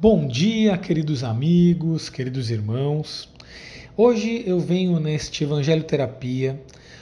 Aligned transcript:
Bom 0.00 0.26
dia, 0.26 0.78
queridos 0.78 1.22
amigos, 1.22 2.08
queridos 2.08 2.50
irmãos. 2.50 3.28
Hoje 3.94 4.42
eu 4.46 4.58
venho 4.58 4.98
neste 4.98 5.44
Evangelho 5.44 5.84
Terapia 5.84 6.58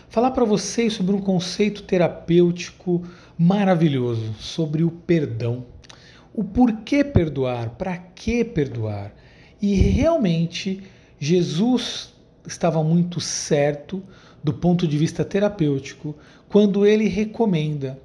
falar 0.08 0.33
para 0.33 0.44
vocês 0.44 0.94
sobre 0.94 1.15
um 1.15 1.21
conceito 1.21 1.84
terapêutico 1.84 3.07
maravilhoso, 3.39 4.34
sobre 4.41 4.83
o 4.83 4.91
perdão. 4.91 5.65
O 6.34 6.42
porquê 6.42 7.05
perdoar, 7.05 7.71
para 7.76 7.97
que 7.97 8.45
perdoar. 8.45 9.14
E 9.62 9.74
realmente 9.76 10.82
Jesus 11.20 12.12
estava 12.48 12.82
muito 12.82 13.20
certo 13.20 14.02
do 14.42 14.52
ponto 14.52 14.88
de 14.88 14.98
vista 14.98 15.24
terapêutico 15.24 16.16
quando 16.48 16.84
ele 16.84 17.06
recomenda, 17.06 17.96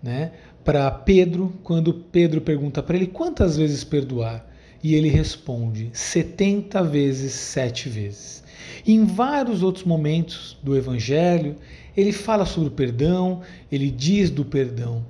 né, 0.00 0.30
para 0.66 0.90
Pedro, 0.90 1.52
quando 1.62 1.94
Pedro 1.94 2.40
pergunta 2.40 2.82
para 2.82 2.96
ele 2.96 3.06
quantas 3.06 3.56
vezes 3.56 3.84
perdoar. 3.84 4.44
E 4.82 4.96
ele 4.96 5.08
responde 5.08 5.90
70 5.92 6.82
vezes, 6.82 7.32
sete 7.32 7.88
vezes. 7.88 8.42
E 8.84 8.92
em 8.92 9.04
vários 9.04 9.62
outros 9.62 9.84
momentos 9.84 10.58
do 10.64 10.76
Evangelho, 10.76 11.54
ele 11.96 12.10
fala 12.10 12.44
sobre 12.44 12.68
o 12.68 12.72
perdão, 12.72 13.42
ele 13.70 13.90
diz 13.90 14.28
do 14.28 14.44
perdão. 14.44 15.06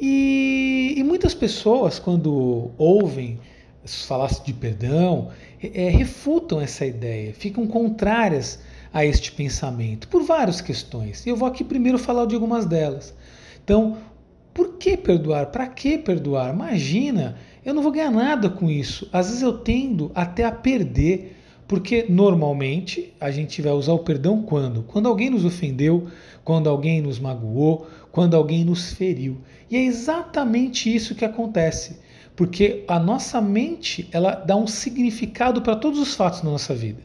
E, 0.00 0.94
e 0.96 1.02
muitas 1.02 1.34
pessoas, 1.34 1.98
quando 1.98 2.70
ouvem 2.78 3.40
falar 3.84 4.30
de 4.44 4.52
perdão, 4.52 5.30
é, 5.60 5.88
refutam 5.88 6.60
essa 6.60 6.86
ideia, 6.86 7.34
ficam 7.34 7.66
contrárias 7.66 8.60
a 8.92 9.04
este 9.04 9.32
pensamento, 9.32 10.06
por 10.06 10.22
várias 10.22 10.60
questões. 10.60 11.26
E 11.26 11.28
eu 11.28 11.36
vou 11.36 11.48
aqui 11.48 11.64
primeiro 11.64 11.98
falar 11.98 12.24
de 12.26 12.36
algumas 12.36 12.66
delas. 12.66 13.12
Então, 13.64 13.96
por 14.54 14.74
que 14.74 14.96
perdoar? 14.96 15.46
Para 15.46 15.66
que 15.66 15.96
perdoar? 15.96 16.52
Imagina, 16.52 17.36
eu 17.64 17.72
não 17.72 17.82
vou 17.82 17.92
ganhar 17.92 18.10
nada 18.10 18.50
com 18.50 18.68
isso. 18.68 19.08
Às 19.12 19.28
vezes 19.28 19.42
eu 19.42 19.58
tendo 19.58 20.10
até 20.14 20.44
a 20.44 20.52
perder, 20.52 21.36
porque 21.66 22.04
normalmente 22.08 23.14
a 23.18 23.30
gente 23.30 23.62
vai 23.62 23.72
usar 23.72 23.92
o 23.92 24.00
perdão 24.00 24.42
quando? 24.42 24.82
Quando 24.82 25.08
alguém 25.08 25.30
nos 25.30 25.44
ofendeu, 25.44 26.08
quando 26.44 26.68
alguém 26.68 27.00
nos 27.00 27.18
magoou, 27.18 27.86
quando 28.10 28.34
alguém 28.34 28.64
nos 28.64 28.92
feriu. 28.92 29.38
E 29.70 29.76
é 29.76 29.82
exatamente 29.82 30.94
isso 30.94 31.14
que 31.14 31.24
acontece, 31.24 31.98
porque 32.36 32.84
a 32.86 32.98
nossa 32.98 33.40
mente, 33.40 34.08
ela 34.12 34.34
dá 34.34 34.54
um 34.54 34.66
significado 34.66 35.62
para 35.62 35.76
todos 35.76 35.98
os 35.98 36.14
fatos 36.14 36.42
na 36.42 36.50
nossa 36.50 36.74
vida. 36.74 37.00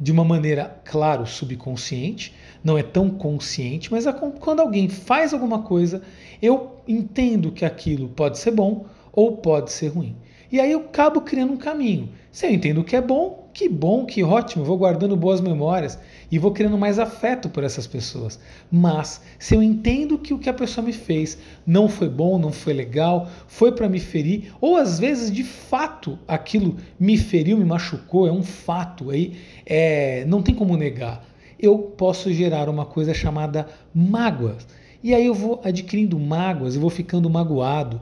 De 0.00 0.12
uma 0.12 0.24
maneira, 0.24 0.80
claro, 0.84 1.26
subconsciente, 1.26 2.32
não 2.62 2.76
é 2.76 2.82
tão 2.82 3.10
consciente, 3.10 3.90
mas 3.90 4.04
quando 4.40 4.60
alguém 4.60 4.88
faz 4.88 5.32
alguma 5.32 5.62
coisa, 5.62 6.02
eu 6.40 6.76
entendo 6.86 7.52
que 7.52 7.64
aquilo 7.64 8.08
pode 8.08 8.38
ser 8.38 8.50
bom 8.50 8.86
ou 9.12 9.36
pode 9.36 9.72
ser 9.72 9.88
ruim. 9.88 10.16
E 10.50 10.60
aí 10.60 10.72
eu 10.72 10.80
acabo 10.80 11.20
criando 11.20 11.52
um 11.52 11.58
caminho. 11.58 12.08
Se 12.32 12.46
eu 12.46 12.50
entendo 12.50 12.84
que 12.84 12.96
é 12.96 13.02
bom, 13.02 13.50
que 13.52 13.68
bom, 13.68 14.06
que 14.06 14.22
ótimo, 14.22 14.64
vou 14.64 14.78
guardando 14.78 15.16
boas 15.16 15.40
memórias 15.40 15.98
e 16.30 16.38
vou 16.38 16.52
criando 16.52 16.78
mais 16.78 16.98
afeto 16.98 17.48
por 17.50 17.64
essas 17.64 17.86
pessoas. 17.86 18.38
Mas 18.70 19.20
se 19.38 19.54
eu 19.54 19.62
entendo 19.62 20.16
que 20.16 20.32
o 20.32 20.38
que 20.38 20.48
a 20.48 20.54
pessoa 20.54 20.86
me 20.86 20.92
fez 20.92 21.36
não 21.66 21.88
foi 21.88 22.08
bom, 22.08 22.38
não 22.38 22.52
foi 22.52 22.72
legal, 22.72 23.28
foi 23.46 23.72
para 23.72 23.88
me 23.88 23.98
ferir, 23.98 24.52
ou 24.60 24.76
às 24.76 24.98
vezes 24.98 25.30
de 25.30 25.42
fato 25.42 26.18
aquilo 26.26 26.76
me 26.98 27.18
feriu, 27.18 27.58
me 27.58 27.64
machucou, 27.64 28.26
é 28.26 28.32
um 28.32 28.42
fato 28.42 29.10
aí, 29.10 29.36
é, 29.66 30.24
não 30.26 30.40
tem 30.40 30.54
como 30.54 30.76
negar 30.76 31.26
eu 31.58 31.78
posso 31.78 32.32
gerar 32.32 32.68
uma 32.68 32.86
coisa 32.86 33.12
chamada 33.12 33.66
mágoa. 33.94 34.56
E 35.02 35.14
aí 35.14 35.26
eu 35.26 35.34
vou 35.34 35.60
adquirindo 35.64 36.18
mágoas, 36.18 36.74
eu 36.74 36.80
vou 36.80 36.90
ficando 36.90 37.28
magoado. 37.28 38.00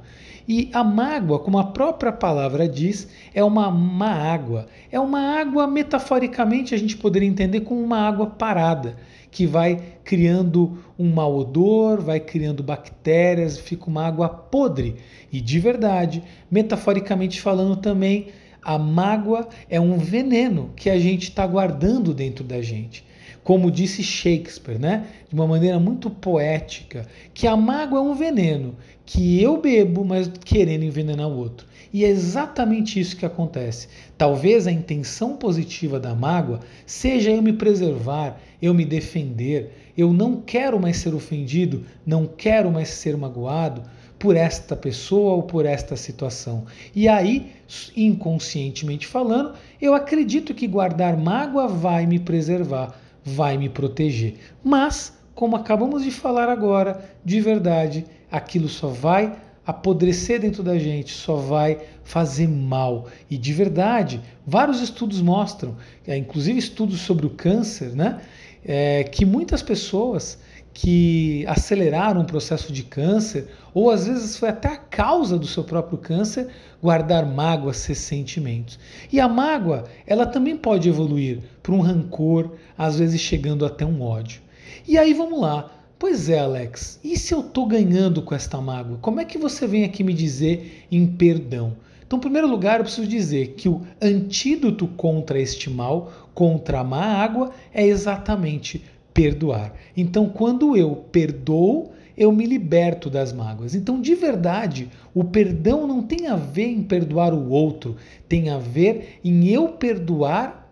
E 0.48 0.70
a 0.72 0.84
mágoa, 0.84 1.40
como 1.40 1.58
a 1.58 1.64
própria 1.64 2.12
palavra 2.12 2.68
diz, 2.68 3.08
é 3.34 3.42
uma 3.42 3.70
má 3.70 4.12
água. 4.12 4.66
É 4.92 5.00
uma 5.00 5.20
água, 5.40 5.66
metaforicamente, 5.66 6.74
a 6.74 6.78
gente 6.78 6.96
poderia 6.96 7.28
entender 7.28 7.60
como 7.60 7.82
uma 7.82 7.98
água 7.98 8.26
parada, 8.26 8.96
que 9.30 9.44
vai 9.46 9.82
criando 10.04 10.78
um 10.98 11.12
mau 11.12 11.36
odor, 11.36 12.00
vai 12.00 12.20
criando 12.20 12.62
bactérias, 12.62 13.58
fica 13.58 13.86
uma 13.86 14.06
água 14.06 14.28
podre. 14.28 14.97
E 15.32 15.41
de 15.41 15.58
verdade, 15.58 16.22
metaforicamente 16.50 17.41
falando 17.41 17.76
também, 17.76 18.28
a 18.62 18.78
mágoa 18.78 19.48
é 19.69 19.81
um 19.81 19.98
veneno 19.98 20.70
que 20.76 20.88
a 20.88 20.98
gente 20.98 21.25
está 21.25 21.47
guardando 21.47 22.14
dentro 22.14 22.44
da 22.44 22.62
gente 22.62 23.04
como 23.46 23.70
disse 23.70 24.02
Shakespeare, 24.02 24.76
né? 24.76 25.06
de 25.28 25.34
uma 25.36 25.46
maneira 25.46 25.78
muito 25.78 26.10
poética, 26.10 27.06
que 27.32 27.46
a 27.46 27.56
mágoa 27.56 28.00
é 28.00 28.02
um 28.02 28.12
veneno 28.12 28.74
que 29.04 29.40
eu 29.40 29.60
bebo, 29.60 30.04
mas 30.04 30.28
querendo 30.44 30.82
envenenar 30.82 31.28
o 31.28 31.36
outro. 31.36 31.64
E 31.92 32.04
é 32.04 32.08
exatamente 32.08 32.98
isso 32.98 33.16
que 33.16 33.24
acontece. 33.24 33.86
Talvez 34.18 34.66
a 34.66 34.72
intenção 34.72 35.36
positiva 35.36 36.00
da 36.00 36.12
mágoa 36.12 36.58
seja 36.84 37.30
eu 37.30 37.40
me 37.40 37.52
preservar, 37.52 38.36
eu 38.60 38.74
me 38.74 38.84
defender, 38.84 39.92
eu 39.96 40.12
não 40.12 40.40
quero 40.40 40.80
mais 40.80 40.96
ser 40.96 41.14
ofendido, 41.14 41.84
não 42.04 42.26
quero 42.26 42.68
mais 42.68 42.88
ser 42.88 43.16
magoado 43.16 43.80
por 44.18 44.34
esta 44.34 44.74
pessoa 44.74 45.34
ou 45.34 45.44
por 45.44 45.64
esta 45.64 45.94
situação. 45.94 46.64
E 46.92 47.06
aí, 47.06 47.52
inconscientemente 47.96 49.06
falando, 49.06 49.52
eu 49.80 49.94
acredito 49.94 50.52
que 50.52 50.66
guardar 50.66 51.16
mágoa 51.16 51.68
vai 51.68 52.06
me 52.06 52.18
preservar 52.18 53.06
vai 53.26 53.59
me 53.59 53.69
proteger. 53.69 54.37
Mas, 54.62 55.19
como 55.34 55.56
acabamos 55.56 56.04
de 56.04 56.12
falar 56.12 56.48
agora, 56.48 57.04
de 57.25 57.41
verdade, 57.41 58.06
aquilo 58.31 58.69
só 58.69 58.87
vai 58.87 59.37
apodrecer 59.66 60.41
dentro 60.41 60.62
da 60.62 60.78
gente, 60.78 61.12
só 61.12 61.34
vai 61.34 61.78
fazer 62.04 62.47
mal. 62.47 63.09
E 63.28 63.37
de 63.37 63.53
verdade, 63.53 64.22
vários 64.47 64.81
estudos 64.81 65.20
mostram, 65.20 65.76
é, 66.06 66.16
inclusive 66.16 66.56
estudos 66.56 67.00
sobre 67.00 67.26
o 67.26 67.31
câncer, 67.31 67.91
né, 67.97 68.20
é, 68.64 69.03
que 69.03 69.25
muitas 69.25 69.62
pessoas 69.62 70.38
que 70.72 71.44
aceleraram 71.48 72.20
o 72.20 72.26
processo 72.26 72.70
de 72.70 72.82
câncer, 72.82 73.48
ou 73.72 73.91
às 73.91 74.06
vezes 74.06 74.37
foi 74.37 74.50
até 74.50 74.69
a 74.69 74.76
causa 74.76 75.38
do 75.38 75.47
seu 75.47 75.64
próprio 75.64 75.97
câncer, 75.97 76.48
guardar 76.82 77.25
mágoas, 77.25 77.87
ressentimentos. 77.87 78.78
E 79.10 79.19
a 79.19 79.26
mágoa, 79.26 79.84
ela 80.06 80.26
também 80.26 80.54
pode 80.54 80.87
evoluir 80.87 81.41
para 81.66 81.75
um 81.75 81.81
rancor, 81.81 82.53
às 82.78 82.97
vezes 82.97 83.21
chegando 83.21 83.66
até 83.66 83.84
um 83.84 84.00
ódio. 84.00 84.41
E 84.87 84.97
aí 84.97 85.12
vamos 85.12 85.41
lá. 85.41 85.72
Pois 85.99 86.28
é, 86.28 86.38
Alex, 86.38 87.00
e 87.03 87.19
se 87.19 87.34
eu 87.34 87.41
estou 87.41 87.66
ganhando 87.66 88.22
com 88.22 88.37
esta 88.37 88.60
mágoa? 88.60 88.99
Como 88.99 89.19
é 89.19 89.25
que 89.25 89.37
você 89.37 89.66
vem 89.66 89.82
aqui 89.82 90.05
me 90.05 90.15
dizer 90.15 90.87
em 90.93 91.05
perdão? 91.05 91.72
Então, 92.06 92.19
em 92.19 92.22
primeiro 92.22 92.47
lugar, 92.47 92.78
eu 92.78 92.84
preciso 92.84 93.09
dizer 93.09 93.55
que 93.56 93.69
o 93.69 93.81
antídoto 94.00 94.87
contra 94.87 95.41
este 95.41 95.69
mal, 95.69 96.12
contra 96.32 96.78
a 96.78 96.84
má 96.84 97.03
água, 97.03 97.50
é 97.75 97.84
exatamente 97.84 98.84
perdoar. 99.12 99.75
Então, 99.97 100.28
quando 100.28 100.76
eu 100.76 100.94
perdoo, 101.10 101.91
eu 102.16 102.31
me 102.31 102.47
liberto 102.47 103.10
das 103.10 103.32
mágoas. 103.32 103.75
Então, 103.75 104.00
de 104.00 104.15
verdade, 104.15 104.88
o 105.12 105.25
perdão 105.25 105.84
não 105.84 106.00
tem 106.00 106.28
a 106.28 106.37
ver 106.37 106.69
em 106.69 106.82
perdoar 106.84 107.34
o 107.34 107.50
outro, 107.50 107.97
tem 108.28 108.50
a 108.50 108.59
ver 108.59 109.19
em 109.25 109.49
eu 109.49 109.71
perdoar 109.71 110.66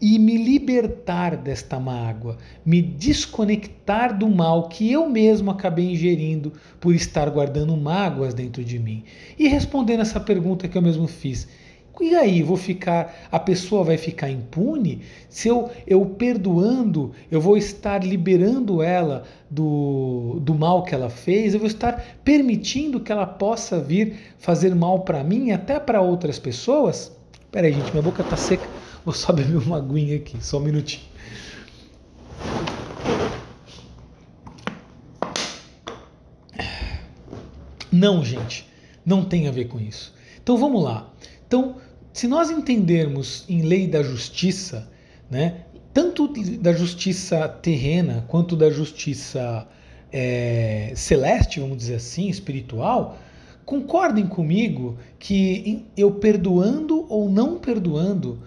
e 0.00 0.18
me 0.18 0.36
libertar 0.36 1.36
desta 1.36 1.78
mágoa, 1.78 2.36
me 2.64 2.82
desconectar 2.82 4.16
do 4.16 4.28
mal 4.28 4.68
que 4.68 4.90
eu 4.90 5.08
mesmo 5.08 5.50
acabei 5.50 5.90
ingerindo 5.92 6.52
por 6.80 6.94
estar 6.94 7.28
guardando 7.30 7.76
mágoas 7.76 8.34
dentro 8.34 8.64
de 8.64 8.78
mim. 8.78 9.04
E 9.38 9.48
respondendo 9.48 10.00
essa 10.00 10.20
pergunta 10.20 10.68
que 10.68 10.76
eu 10.76 10.82
mesmo 10.82 11.06
fiz, 11.06 11.48
e 12.00 12.14
aí, 12.16 12.42
vou 12.42 12.56
ficar, 12.56 13.28
a 13.30 13.38
pessoa 13.38 13.84
vai 13.84 13.96
ficar 13.96 14.28
impune? 14.28 15.02
Se 15.28 15.46
eu, 15.46 15.70
eu 15.86 16.04
perdoando, 16.04 17.12
eu 17.30 17.40
vou 17.40 17.56
estar 17.56 18.04
liberando 18.04 18.82
ela 18.82 19.22
do, 19.48 20.40
do 20.40 20.54
mal 20.54 20.82
que 20.82 20.94
ela 20.94 21.08
fez, 21.08 21.54
eu 21.54 21.60
vou 21.60 21.68
estar 21.68 22.04
permitindo 22.24 22.98
que 22.98 23.12
ela 23.12 23.26
possa 23.26 23.78
vir 23.78 24.16
fazer 24.38 24.74
mal 24.74 25.00
para 25.00 25.22
mim 25.22 25.46
e 25.46 25.52
até 25.52 25.78
para 25.78 26.00
outras 26.00 26.38
pessoas? 26.38 27.16
Peraí, 27.54 27.72
gente, 27.72 27.92
minha 27.92 28.02
boca 28.02 28.24
tá 28.24 28.36
seca. 28.36 28.68
Vou 29.04 29.14
só 29.14 29.32
beber 29.32 29.58
uma 29.58 29.76
aguinha 29.76 30.16
aqui, 30.16 30.44
só 30.44 30.58
um 30.58 30.62
minutinho. 30.62 31.04
Não, 37.92 38.24
gente, 38.24 38.68
não 39.06 39.24
tem 39.24 39.46
a 39.46 39.52
ver 39.52 39.66
com 39.66 39.78
isso. 39.78 40.12
Então 40.42 40.58
vamos 40.58 40.82
lá. 40.82 41.14
Então, 41.46 41.76
se 42.12 42.26
nós 42.26 42.50
entendermos 42.50 43.44
em 43.48 43.62
lei 43.62 43.86
da 43.86 44.02
justiça, 44.02 44.90
né, 45.30 45.60
tanto 45.92 46.26
da 46.58 46.72
justiça 46.72 47.48
terrena 47.48 48.24
quanto 48.26 48.56
da 48.56 48.68
justiça 48.68 49.64
é, 50.12 50.92
celeste, 50.96 51.60
vamos 51.60 51.76
dizer 51.76 51.94
assim, 51.94 52.28
espiritual, 52.28 53.16
concordem 53.64 54.26
comigo 54.26 54.98
que 55.18 55.84
eu 55.96 56.12
perdoando 56.12 57.06
ou 57.08 57.28
não 57.30 57.58
perdoando, 57.58 58.38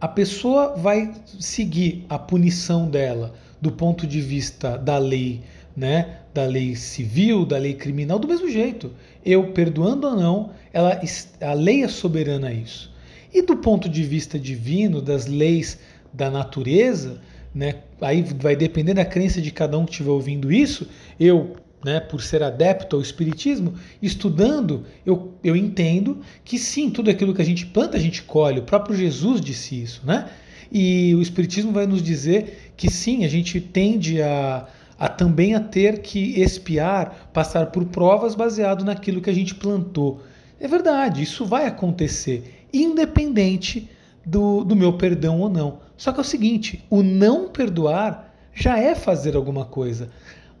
a 0.00 0.08
pessoa 0.08 0.74
vai 0.76 1.12
seguir 1.38 2.04
a 2.08 2.18
punição 2.18 2.88
dela 2.88 3.34
do 3.60 3.72
ponto 3.72 4.06
de 4.06 4.20
vista 4.20 4.76
da 4.76 4.98
lei 4.98 5.42
né, 5.76 6.18
da 6.32 6.44
lei 6.46 6.76
civil, 6.76 7.44
da 7.44 7.58
lei 7.58 7.74
criminal, 7.74 8.18
do 8.18 8.28
mesmo 8.28 8.48
jeito. 8.48 8.92
Eu 9.24 9.52
perdoando 9.52 10.06
ou 10.06 10.16
não, 10.16 10.50
ela, 10.72 11.00
a 11.40 11.52
lei 11.52 11.82
é 11.82 11.88
soberana 11.88 12.48
a 12.48 12.52
isso. 12.52 12.92
E 13.32 13.42
do 13.42 13.56
ponto 13.56 13.88
de 13.88 14.02
vista 14.04 14.38
divino, 14.38 15.02
das 15.02 15.26
leis 15.26 15.78
da 16.12 16.30
natureza, 16.30 17.20
né, 17.54 17.76
aí 18.00 18.22
vai 18.22 18.54
depender 18.54 18.94
da 18.94 19.04
crença 19.04 19.40
de 19.40 19.50
cada 19.50 19.78
um 19.78 19.84
que 19.84 19.92
estiver 19.92 20.10
ouvindo 20.10 20.52
isso. 20.52 20.88
Eu, 21.18 21.56
né, 21.84 22.00
por 22.00 22.22
ser 22.22 22.42
adepto 22.42 22.96
ao 22.96 23.02
Espiritismo, 23.02 23.74
estudando, 24.00 24.84
eu, 25.04 25.34
eu 25.44 25.54
entendo 25.54 26.20
que 26.44 26.58
sim, 26.58 26.90
tudo 26.90 27.10
aquilo 27.10 27.34
que 27.34 27.42
a 27.42 27.44
gente 27.44 27.66
planta, 27.66 27.96
a 27.96 28.00
gente 28.00 28.22
colhe. 28.22 28.60
O 28.60 28.64
próprio 28.64 28.96
Jesus 28.96 29.40
disse 29.40 29.82
isso, 29.82 30.02
né? 30.04 30.28
E 30.72 31.14
o 31.14 31.20
Espiritismo 31.20 31.72
vai 31.72 31.86
nos 31.86 32.02
dizer 32.02 32.72
que 32.76 32.90
sim, 32.90 33.24
a 33.24 33.28
gente 33.28 33.60
tende 33.60 34.22
a, 34.22 34.66
a 34.98 35.08
também 35.08 35.54
a 35.54 35.60
ter 35.60 36.00
que 36.00 36.40
espiar, 36.40 37.30
passar 37.32 37.66
por 37.66 37.84
provas 37.84 38.34
baseado 38.34 38.84
naquilo 38.84 39.20
que 39.20 39.30
a 39.30 39.34
gente 39.34 39.54
plantou. 39.54 40.22
É 40.58 40.66
verdade, 40.66 41.22
isso 41.22 41.44
vai 41.44 41.66
acontecer, 41.66 42.66
independente 42.72 43.90
do, 44.24 44.64
do 44.64 44.74
meu 44.74 44.94
perdão 44.94 45.40
ou 45.40 45.50
não. 45.50 45.80
Só 45.96 46.12
que 46.12 46.18
é 46.18 46.22
o 46.22 46.24
seguinte: 46.24 46.82
o 46.88 47.02
não 47.02 47.48
perdoar 47.48 48.34
já 48.54 48.78
é 48.78 48.94
fazer 48.94 49.36
alguma 49.36 49.64
coisa. 49.64 50.10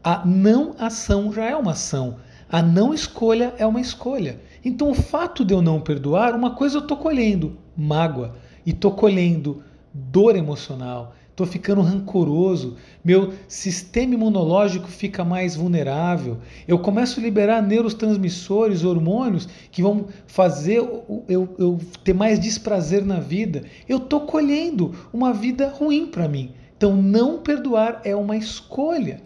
A 0.04 0.22
não 0.26 0.74
ação 0.78 1.32
já 1.32 1.46
é 1.46 1.56
uma 1.56 1.70
ação. 1.70 2.18
A 2.46 2.60
não 2.60 2.92
escolha 2.92 3.54
é 3.56 3.66
uma 3.66 3.80
escolha. 3.80 4.38
Então, 4.62 4.90
o 4.90 4.94
fato 4.94 5.42
de 5.42 5.54
eu 5.54 5.62
não 5.62 5.80
perdoar, 5.80 6.34
uma 6.34 6.50
coisa 6.50 6.76
eu 6.76 6.82
estou 6.82 6.98
colhendo 6.98 7.56
mágoa 7.74 8.36
e 8.66 8.70
estou 8.70 8.90
colhendo 8.90 9.62
dor 9.94 10.36
emocional, 10.36 11.14
estou 11.30 11.46
ficando 11.46 11.80
rancoroso, 11.80 12.76
meu 13.02 13.32
sistema 13.48 14.12
imunológico 14.12 14.88
fica 14.88 15.24
mais 15.24 15.56
vulnerável, 15.56 16.36
eu 16.68 16.78
começo 16.78 17.18
a 17.18 17.22
liberar 17.22 17.62
neurotransmissores, 17.62 18.84
hormônios 18.84 19.48
que 19.70 19.82
vão 19.82 20.08
fazer 20.26 20.80
eu, 20.80 21.24
eu, 21.26 21.54
eu 21.58 21.80
ter 22.04 22.12
mais 22.12 22.38
desprazer 22.38 23.06
na 23.06 23.20
vida. 23.20 23.64
Eu 23.88 23.96
estou 23.96 24.20
colhendo 24.20 24.94
uma 25.14 25.32
vida 25.32 25.68
ruim 25.68 26.06
para 26.06 26.28
mim. 26.28 26.52
Então, 26.76 26.94
não 26.94 27.38
perdoar 27.38 28.02
é 28.04 28.14
uma 28.14 28.36
escolha. 28.36 29.22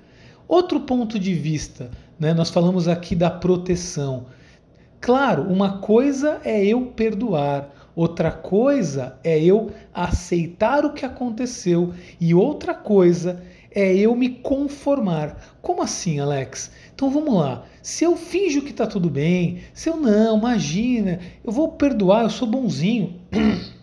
Outro 0.48 0.80
ponto 0.80 1.18
de 1.18 1.34
vista, 1.34 1.90
né, 2.18 2.34
nós 2.34 2.50
falamos 2.50 2.88
aqui 2.88 3.14
da 3.14 3.30
proteção. 3.30 4.26
Claro, 5.00 5.42
uma 5.44 5.78
coisa 5.78 6.40
é 6.42 6.64
eu 6.64 6.86
perdoar, 6.86 7.70
Outra 7.98 8.30
coisa 8.30 9.18
é 9.24 9.42
eu 9.42 9.72
aceitar 9.92 10.84
o 10.84 10.92
que 10.92 11.04
aconteceu 11.04 11.92
e 12.20 12.32
outra 12.32 12.72
coisa 12.72 13.42
é 13.72 13.92
eu 13.92 14.14
me 14.14 14.28
conformar. 14.28 15.58
Como 15.60 15.82
assim, 15.82 16.20
Alex? 16.20 16.70
Então 16.94 17.10
vamos 17.10 17.34
lá. 17.34 17.64
Se 17.82 18.04
eu 18.04 18.14
finjo 18.14 18.62
que 18.62 18.70
está 18.70 18.86
tudo 18.86 19.10
bem, 19.10 19.62
se 19.74 19.88
eu 19.88 19.96
não, 19.96 20.38
imagina, 20.38 21.18
eu 21.44 21.50
vou 21.50 21.72
perdoar, 21.72 22.22
eu 22.22 22.30
sou 22.30 22.46
bonzinho. 22.46 23.16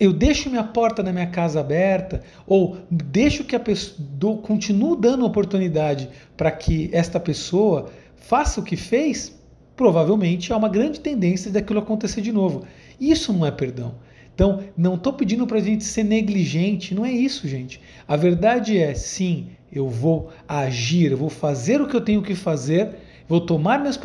Eu 0.00 0.14
deixo 0.14 0.48
minha 0.48 0.64
porta 0.64 1.02
da 1.02 1.12
minha 1.12 1.26
casa 1.26 1.60
aberta 1.60 2.22
ou 2.46 2.78
deixo 2.90 3.44
que 3.44 3.54
a 3.54 3.60
pessoa 3.60 3.98
dou, 3.98 4.38
continuo 4.38 4.96
dando 4.96 5.26
oportunidade 5.26 6.08
para 6.38 6.50
que 6.50 6.88
esta 6.90 7.20
pessoa 7.20 7.90
faça 8.16 8.60
o 8.60 8.64
que 8.64 8.76
fez, 8.76 9.38
provavelmente 9.76 10.54
há 10.54 10.56
uma 10.56 10.70
grande 10.70 11.00
tendência 11.00 11.50
daquilo 11.50 11.80
acontecer 11.80 12.22
de 12.22 12.32
novo. 12.32 12.64
Isso 12.98 13.30
não 13.30 13.44
é 13.44 13.50
perdão. 13.50 13.94
Então, 14.34 14.64
não 14.74 14.94
estou 14.94 15.12
pedindo 15.12 15.46
para 15.46 15.58
a 15.58 15.62
gente 15.62 15.84
ser 15.84 16.04
negligente, 16.04 16.94
não 16.94 17.04
é 17.04 17.12
isso, 17.12 17.46
gente. 17.46 17.78
A 18.08 18.16
verdade 18.16 18.78
é, 18.78 18.94
sim, 18.94 19.48
eu 19.70 19.86
vou 19.86 20.30
agir, 20.48 21.12
eu 21.12 21.18
vou 21.18 21.28
fazer 21.28 21.78
o 21.82 21.86
que 21.86 21.94
eu 21.94 22.00
tenho 22.00 22.22
que 22.22 22.34
fazer, 22.34 22.96
vou 23.28 23.42
tomar 23.42 23.78
minhas 23.78 23.98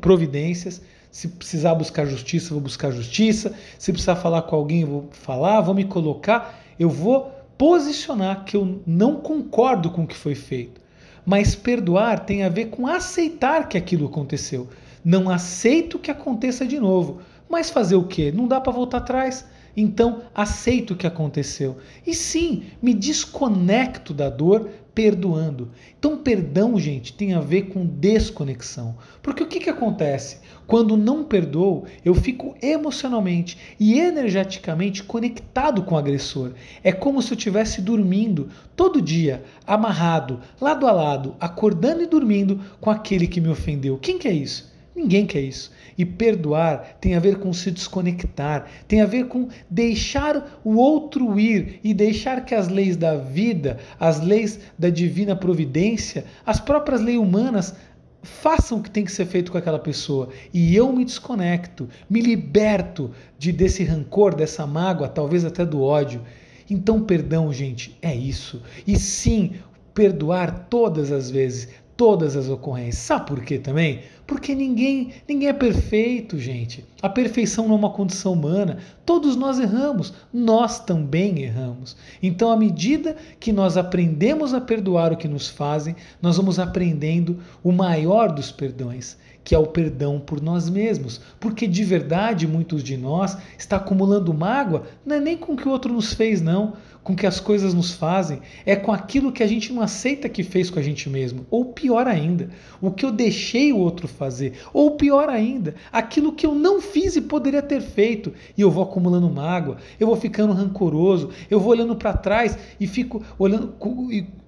providências. 0.00 0.82
Se 1.12 1.28
precisar 1.28 1.74
buscar 1.74 2.06
justiça, 2.06 2.54
vou 2.54 2.60
buscar 2.62 2.90
justiça. 2.90 3.54
Se 3.78 3.92
precisar 3.92 4.16
falar 4.16 4.40
com 4.42 4.56
alguém, 4.56 4.82
vou 4.82 5.10
falar, 5.10 5.60
vou 5.60 5.74
me 5.74 5.84
colocar. 5.84 6.58
Eu 6.80 6.88
vou 6.88 7.30
posicionar 7.58 8.46
que 8.46 8.56
eu 8.56 8.80
não 8.86 9.16
concordo 9.16 9.90
com 9.90 10.04
o 10.04 10.06
que 10.06 10.16
foi 10.16 10.34
feito. 10.34 10.80
Mas 11.24 11.54
perdoar 11.54 12.20
tem 12.20 12.42
a 12.42 12.48
ver 12.48 12.70
com 12.70 12.86
aceitar 12.86 13.68
que 13.68 13.76
aquilo 13.76 14.06
aconteceu. 14.06 14.70
Não 15.04 15.28
aceito 15.28 15.98
que 15.98 16.10
aconteça 16.10 16.66
de 16.66 16.80
novo. 16.80 17.20
Mas 17.46 17.68
fazer 17.68 17.96
o 17.96 18.08
quê? 18.08 18.32
Não 18.34 18.48
dá 18.48 18.58
para 18.58 18.72
voltar 18.72 18.98
atrás. 18.98 19.44
Então, 19.76 20.22
aceito 20.34 20.92
o 20.92 20.96
que 20.96 21.06
aconteceu. 21.06 21.76
E 22.06 22.14
sim, 22.14 22.64
me 22.80 22.94
desconecto 22.94 24.14
da 24.14 24.30
dor 24.30 24.70
perdoando. 24.94 25.70
Então, 25.98 26.18
perdão, 26.18 26.78
gente, 26.78 27.12
tem 27.12 27.34
a 27.34 27.40
ver 27.40 27.68
com 27.68 27.86
desconexão. 27.86 28.96
Porque 29.22 29.42
o 29.42 29.46
que, 29.46 29.60
que 29.60 29.70
acontece? 29.70 30.38
Quando 30.66 30.96
não 30.96 31.24
perdoo, 31.24 31.84
eu 32.04 32.14
fico 32.14 32.54
emocionalmente 32.62 33.58
e 33.78 33.98
energeticamente 33.98 35.02
conectado 35.02 35.82
com 35.82 35.94
o 35.94 35.98
agressor. 35.98 36.52
É 36.82 36.92
como 36.92 37.20
se 37.20 37.32
eu 37.32 37.36
estivesse 37.36 37.80
dormindo 37.80 38.48
todo 38.74 39.02
dia, 39.02 39.42
amarrado, 39.66 40.40
lado 40.60 40.86
a 40.86 40.92
lado, 40.92 41.36
acordando 41.40 42.02
e 42.02 42.06
dormindo 42.06 42.60
com 42.80 42.90
aquele 42.90 43.26
que 43.26 43.40
me 43.40 43.48
ofendeu. 43.48 43.98
Quem 43.98 44.18
que 44.18 44.28
é 44.28 44.32
isso? 44.32 44.72
Ninguém 44.94 45.26
quer 45.26 45.40
isso. 45.40 45.72
E 45.96 46.04
perdoar 46.04 46.98
tem 47.00 47.14
a 47.14 47.20
ver 47.20 47.38
com 47.38 47.52
se 47.52 47.70
desconectar, 47.70 48.66
tem 48.86 49.00
a 49.00 49.06
ver 49.06 49.26
com 49.26 49.48
deixar 49.68 50.60
o 50.62 50.76
outro 50.76 51.38
ir 51.40 51.80
e 51.82 51.94
deixar 51.94 52.44
que 52.44 52.54
as 52.54 52.68
leis 52.68 52.96
da 52.96 53.16
vida, 53.16 53.78
as 53.98 54.20
leis 54.20 54.60
da 54.78 54.90
divina 54.90 55.34
providência, 55.34 56.24
as 56.44 56.60
próprias 56.60 57.00
leis 57.00 57.18
humanas 57.18 57.74
façam 58.22 58.78
o 58.78 58.82
que 58.82 58.90
tem 58.90 59.04
que 59.04 59.12
ser 59.12 59.26
feito 59.26 59.50
com 59.50 59.58
aquela 59.58 59.78
pessoa. 59.78 60.28
E 60.54 60.74
eu 60.74 60.92
me 60.92 61.04
desconecto, 61.04 61.88
me 62.08 62.20
liberto 62.20 63.10
de 63.38 63.52
desse 63.52 63.82
rancor, 63.84 64.34
dessa 64.34 64.66
mágoa, 64.66 65.08
talvez 65.08 65.44
até 65.44 65.66
do 65.66 65.82
ódio. 65.82 66.22
Então, 66.70 67.02
perdão, 67.02 67.52
gente, 67.52 67.98
é 68.00 68.14
isso. 68.14 68.62
E 68.86 68.98
sim, 68.98 69.54
perdoar 69.92 70.68
todas 70.70 71.10
as 71.10 71.30
vezes, 71.30 71.68
todas 71.96 72.36
as 72.36 72.48
ocorrências. 72.48 73.04
Sabe 73.04 73.26
por 73.26 73.42
quê 73.42 73.58
também? 73.58 74.00
Porque 74.26 74.54
ninguém, 74.54 75.12
ninguém 75.28 75.48
é 75.48 75.52
perfeito, 75.52 76.38
gente. 76.38 76.84
A 77.02 77.08
perfeição 77.08 77.66
não 77.66 77.74
é 77.74 77.78
uma 77.78 77.90
condição 77.90 78.32
humana. 78.32 78.78
Todos 79.04 79.36
nós 79.36 79.58
erramos, 79.58 80.14
nós 80.32 80.80
também 80.80 81.42
erramos. 81.42 81.96
Então, 82.22 82.50
à 82.50 82.56
medida 82.56 83.16
que 83.38 83.52
nós 83.52 83.76
aprendemos 83.76 84.54
a 84.54 84.60
perdoar 84.60 85.12
o 85.12 85.16
que 85.16 85.28
nos 85.28 85.48
fazem, 85.48 85.94
nós 86.20 86.36
vamos 86.36 86.58
aprendendo 86.58 87.40
o 87.62 87.72
maior 87.72 88.32
dos 88.32 88.50
perdões, 88.50 89.16
que 89.44 89.54
é 89.54 89.58
o 89.58 89.66
perdão 89.66 90.20
por 90.20 90.40
nós 90.40 90.68
mesmos. 90.68 91.20
Porque 91.40 91.66
de 91.66 91.84
verdade, 91.84 92.46
muitos 92.46 92.82
de 92.82 92.96
nós 92.96 93.36
está 93.58 93.76
acumulando 93.76 94.32
mágoa, 94.32 94.84
não 95.04 95.16
é 95.16 95.20
nem 95.20 95.36
com 95.36 95.52
o 95.52 95.56
que 95.56 95.68
o 95.68 95.70
outro 95.70 95.92
nos 95.92 96.12
fez, 96.12 96.40
não 96.40 96.74
com 97.02 97.16
que 97.16 97.26
as 97.26 97.40
coisas 97.40 97.74
nos 97.74 97.92
fazem, 97.92 98.40
é 98.64 98.76
com 98.76 98.92
aquilo 98.92 99.32
que 99.32 99.42
a 99.42 99.46
gente 99.46 99.72
não 99.72 99.82
aceita 99.82 100.28
que 100.28 100.42
fez 100.42 100.70
com 100.70 100.78
a 100.78 100.82
gente 100.82 101.08
mesmo. 101.08 101.46
Ou 101.50 101.66
pior 101.66 102.06
ainda, 102.06 102.50
o 102.80 102.90
que 102.90 103.04
eu 103.04 103.10
deixei 103.10 103.72
o 103.72 103.78
outro 103.78 104.06
fazer. 104.06 104.54
Ou 104.72 104.92
pior 104.92 105.28
ainda, 105.28 105.74
aquilo 105.90 106.32
que 106.32 106.46
eu 106.46 106.54
não 106.54 106.80
fiz 106.80 107.16
e 107.16 107.20
poderia 107.20 107.62
ter 107.62 107.80
feito. 107.80 108.32
E 108.56 108.60
eu 108.60 108.70
vou 108.70 108.84
acumulando 108.84 109.28
mágoa, 109.28 109.78
eu 109.98 110.06
vou 110.06 110.16
ficando 110.16 110.52
rancoroso, 110.52 111.30
eu 111.50 111.58
vou 111.58 111.70
olhando 111.70 111.96
para 111.96 112.12
trás 112.12 112.56
e 112.78 112.86
fico 112.86 113.22
olhando 113.38 113.74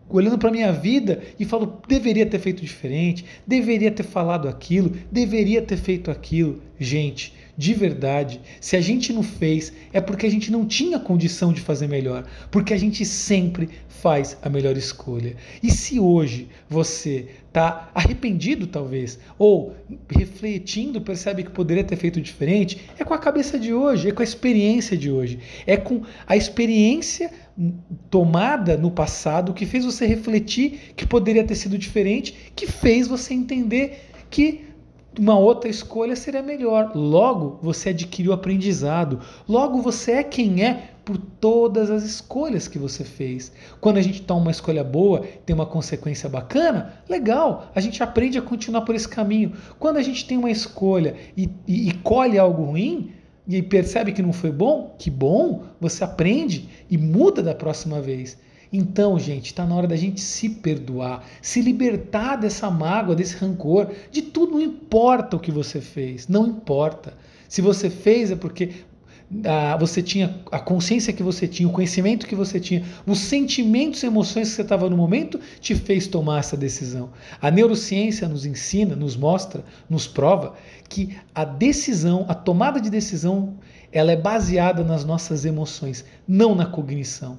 olhando 0.08 0.38
para 0.38 0.50
minha 0.50 0.72
vida 0.72 1.22
e 1.38 1.44
falo, 1.44 1.80
deveria 1.88 2.26
ter 2.26 2.38
feito 2.38 2.62
diferente, 2.62 3.24
deveria 3.46 3.90
ter 3.90 4.02
falado 4.02 4.48
aquilo, 4.48 4.92
deveria 5.10 5.62
ter 5.62 5.76
feito 5.76 6.10
aquilo. 6.10 6.62
Gente, 6.78 7.32
de 7.56 7.72
verdade, 7.72 8.40
se 8.60 8.76
a 8.76 8.80
gente 8.80 9.12
não 9.12 9.22
fez, 9.22 9.72
é 9.92 10.00
porque 10.00 10.26
a 10.26 10.30
gente 10.30 10.50
não 10.50 10.66
tinha 10.66 10.98
condição 10.98 11.52
de 11.52 11.60
fazer 11.60 11.86
melhor, 11.86 12.26
porque 12.50 12.74
a 12.74 12.76
gente 12.76 13.04
sempre 13.04 13.68
faz 13.88 14.36
a 14.42 14.50
melhor 14.50 14.76
escolha. 14.76 15.36
E 15.62 15.70
se 15.70 16.00
hoje 16.00 16.48
você 16.68 17.26
está 17.46 17.90
arrependido, 17.94 18.66
talvez, 18.66 19.18
ou 19.38 19.74
refletindo, 20.10 21.00
percebe 21.00 21.44
que 21.44 21.50
poderia 21.50 21.84
ter 21.84 21.96
feito 21.96 22.20
diferente, 22.20 22.80
é 22.98 23.04
com 23.04 23.14
a 23.14 23.18
cabeça 23.18 23.58
de 23.58 23.72
hoje, 23.72 24.08
é 24.08 24.12
com 24.12 24.20
a 24.20 24.24
experiência 24.24 24.96
de 24.96 25.10
hoje, 25.10 25.38
é 25.64 25.76
com 25.76 26.02
a 26.26 26.36
experiência 26.36 27.30
tomada 28.10 28.76
no 28.76 28.90
passado 28.90 29.54
que 29.54 29.64
fez 29.64 29.84
você 29.84 30.06
refletir 30.06 30.92
que 30.96 31.06
poderia 31.06 31.44
ter 31.44 31.54
sido 31.54 31.78
diferente, 31.78 32.52
que 32.54 32.66
fez 32.66 33.06
você 33.06 33.32
entender 33.32 34.10
que 34.28 34.74
uma 35.18 35.38
outra 35.38 35.70
escolha 35.70 36.16
seria 36.16 36.42
melhor. 36.42 36.92
Logo, 36.94 37.58
você 37.62 37.90
adquiriu 37.90 38.32
aprendizado. 38.32 39.20
Logo, 39.48 39.80
você 39.80 40.12
é 40.12 40.22
quem 40.24 40.64
é 40.64 40.90
por 41.04 41.18
todas 41.18 41.90
as 41.90 42.02
escolhas 42.02 42.66
que 42.66 42.78
você 42.78 43.04
fez. 43.04 43.52
Quando 43.80 43.98
a 43.98 44.02
gente 44.02 44.22
toma 44.22 44.42
uma 44.42 44.50
escolha 44.50 44.82
boa, 44.82 45.20
tem 45.44 45.54
uma 45.54 45.66
consequência 45.66 46.28
bacana, 46.28 46.94
legal, 47.08 47.70
a 47.74 47.80
gente 47.80 48.02
aprende 48.02 48.38
a 48.38 48.42
continuar 48.42 48.82
por 48.82 48.94
esse 48.94 49.08
caminho. 49.08 49.52
Quando 49.78 49.98
a 49.98 50.02
gente 50.02 50.26
tem 50.26 50.38
uma 50.38 50.50
escolha 50.50 51.14
e, 51.36 51.48
e, 51.68 51.88
e 51.90 51.92
colhe 51.92 52.38
algo 52.38 52.64
ruim, 52.64 53.12
e 53.46 53.62
percebe 53.62 54.12
que 54.12 54.22
não 54.22 54.32
foi 54.32 54.50
bom, 54.50 54.94
que 54.98 55.10
bom, 55.10 55.64
você 55.80 56.02
aprende 56.02 56.68
e 56.90 56.96
muda 56.96 57.42
da 57.42 57.54
próxima 57.54 58.00
vez. 58.00 58.38
Então, 58.72 59.18
gente, 59.18 59.46
está 59.46 59.64
na 59.64 59.74
hora 59.76 59.86
da 59.86 59.94
gente 59.94 60.20
se 60.20 60.48
perdoar, 60.48 61.24
se 61.40 61.60
libertar 61.60 62.36
dessa 62.36 62.68
mágoa, 62.70 63.14
desse 63.14 63.36
rancor, 63.36 63.92
de 64.10 64.22
tudo. 64.22 64.52
Não 64.54 64.60
importa 64.60 65.36
o 65.36 65.40
que 65.40 65.52
você 65.52 65.80
fez, 65.80 66.26
não 66.26 66.46
importa. 66.46 67.14
Se 67.48 67.60
você 67.60 67.88
fez 67.88 68.32
é 68.32 68.36
porque 68.36 68.72
ah, 69.44 69.76
você 69.76 70.02
tinha 70.02 70.38
a 70.50 70.58
consciência 70.58 71.12
que 71.12 71.22
você 71.22 71.48
tinha, 71.48 71.68
o 71.68 71.72
conhecimento 71.72 72.26
que 72.26 72.34
você 72.34 72.60
tinha, 72.60 72.84
os 73.06 73.18
sentimentos 73.18 74.02
e 74.02 74.06
emoções 74.06 74.50
que 74.50 74.56
você 74.56 74.62
estava 74.62 74.88
no 74.88 74.96
momento 74.96 75.40
te 75.60 75.74
fez 75.74 76.06
tomar 76.06 76.40
essa 76.40 76.56
decisão. 76.56 77.10
A 77.40 77.50
neurociência 77.50 78.28
nos 78.28 78.44
ensina, 78.46 78.94
nos 78.94 79.16
mostra, 79.16 79.64
nos 79.88 80.06
prova 80.06 80.54
que 80.88 81.16
a 81.34 81.44
decisão, 81.44 82.24
a 82.28 82.34
tomada 82.34 82.80
de 82.80 82.90
decisão, 82.90 83.54
ela 83.92 84.12
é 84.12 84.16
baseada 84.16 84.84
nas 84.84 85.04
nossas 85.04 85.44
emoções, 85.44 86.04
não 86.26 86.54
na 86.54 86.66
cognição. 86.66 87.38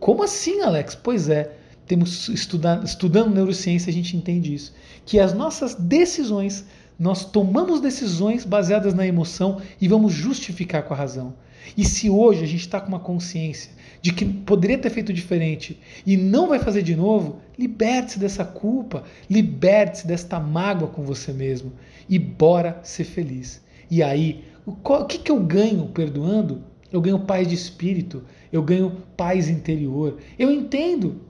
Como 0.00 0.22
assim, 0.22 0.60
Alex? 0.62 0.94
Pois 0.94 1.28
é, 1.28 1.56
temos 1.86 2.28
estudando 2.28 3.34
neurociência, 3.34 3.90
a 3.90 3.92
gente 3.92 4.16
entende 4.16 4.54
isso, 4.54 4.72
que 5.04 5.20
as 5.20 5.34
nossas 5.34 5.74
decisões 5.74 6.64
nós 6.98 7.24
tomamos 7.24 7.80
decisões 7.80 8.44
baseadas 8.44 8.94
na 8.94 9.06
emoção 9.06 9.60
e 9.80 9.88
vamos 9.88 10.12
justificar 10.12 10.84
com 10.84 10.94
a 10.94 10.96
razão. 10.96 11.34
E 11.76 11.84
se 11.84 12.10
hoje 12.10 12.44
a 12.44 12.46
gente 12.46 12.60
está 12.60 12.80
com 12.80 12.88
uma 12.88 13.00
consciência 13.00 13.70
de 14.02 14.12
que 14.12 14.24
poderia 14.24 14.76
ter 14.76 14.90
feito 14.90 15.12
diferente 15.12 15.80
e 16.06 16.16
não 16.16 16.48
vai 16.48 16.58
fazer 16.58 16.82
de 16.82 16.94
novo, 16.94 17.40
liberte-se 17.58 18.18
dessa 18.18 18.44
culpa, 18.44 19.04
liberte-se 19.30 20.06
desta 20.06 20.38
mágoa 20.38 20.88
com 20.88 21.02
você 21.02 21.32
mesmo 21.32 21.72
e 22.08 22.18
bora 22.18 22.80
ser 22.82 23.04
feliz. 23.04 23.62
E 23.90 24.02
aí, 24.02 24.44
o, 24.66 24.74
que, 25.06 25.18
que 25.18 25.30
eu 25.30 25.40
ganho 25.40 25.86
perdoando? 25.86 26.62
Eu 26.92 27.00
ganho 27.00 27.20
paz 27.20 27.48
de 27.48 27.54
espírito, 27.54 28.22
eu 28.52 28.62
ganho 28.62 29.02
paz 29.16 29.48
interior. 29.48 30.18
Eu 30.38 30.50
entendo 30.50 31.22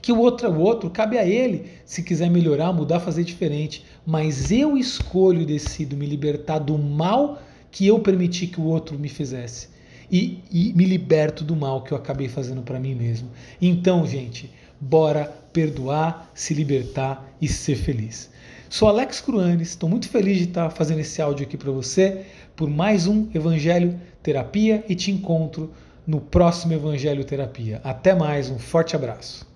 que 0.00 0.12
o 0.12 0.18
outro 0.18 0.46
é 0.46 0.50
o 0.50 0.58
outro, 0.58 0.88
cabe 0.90 1.18
a 1.18 1.26
ele, 1.26 1.66
se 1.84 2.02
quiser 2.02 2.30
melhorar, 2.30 2.72
mudar, 2.72 3.00
fazer 3.00 3.24
diferente. 3.24 3.84
Mas 4.10 4.50
eu 4.50 4.74
escolho 4.74 5.42
e 5.42 5.44
decido 5.44 5.94
me 5.94 6.06
libertar 6.06 6.60
do 6.60 6.78
mal 6.78 7.42
que 7.70 7.86
eu 7.86 7.98
permiti 7.98 8.46
que 8.46 8.58
o 8.58 8.64
outro 8.64 8.98
me 8.98 9.06
fizesse. 9.06 9.68
E, 10.10 10.42
e 10.50 10.72
me 10.72 10.86
liberto 10.86 11.44
do 11.44 11.54
mal 11.54 11.82
que 11.82 11.92
eu 11.92 11.98
acabei 11.98 12.26
fazendo 12.26 12.62
para 12.62 12.80
mim 12.80 12.94
mesmo. 12.94 13.28
Então, 13.60 14.06
gente, 14.06 14.50
bora 14.80 15.26
perdoar, 15.52 16.30
se 16.34 16.54
libertar 16.54 17.30
e 17.38 17.46
ser 17.46 17.76
feliz. 17.76 18.30
Sou 18.70 18.88
Alex 18.88 19.20
Cruanes, 19.20 19.68
estou 19.68 19.90
muito 19.90 20.08
feliz 20.08 20.38
de 20.38 20.44
estar 20.44 20.70
fazendo 20.70 21.00
esse 21.00 21.20
áudio 21.20 21.44
aqui 21.44 21.58
para 21.58 21.70
você, 21.70 22.24
por 22.56 22.70
mais 22.70 23.06
um 23.06 23.28
Evangelho 23.34 24.00
Terapia 24.22 24.82
e 24.88 24.94
te 24.94 25.10
encontro 25.10 25.70
no 26.06 26.18
próximo 26.18 26.72
Evangelho 26.72 27.26
Terapia. 27.26 27.78
Até 27.84 28.14
mais, 28.14 28.48
um 28.48 28.58
forte 28.58 28.96
abraço. 28.96 29.47